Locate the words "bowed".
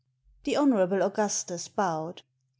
1.67-2.23